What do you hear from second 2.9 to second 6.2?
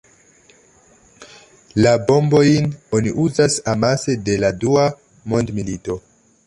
oni uzas amase de la dua mondmilito.